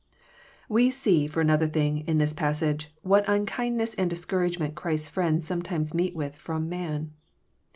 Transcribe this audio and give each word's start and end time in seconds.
We 0.67 0.89
see, 0.89 1.27
for 1.27 1.41
another 1.41 1.67
thing, 1.67 1.99
in 2.07 2.17
this 2.17 2.33
passage, 2.33 2.91
what 3.03 3.23
unkind^ 3.27 3.73
ness 3.73 3.93
and 3.93 4.09
discouragement 4.09 4.73
Chrisfs 4.73 5.07
friends 5.07 5.45
sometimes 5.45 5.93
meet 5.93 6.15
with 6.15 6.35
from 6.35 6.67
man. 6.67 7.11